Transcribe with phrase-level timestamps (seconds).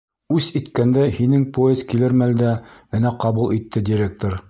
[0.37, 2.57] Үс иткәндәй һинең поезд килер мәлдә
[2.97, 4.39] генә ҡабул итте директор.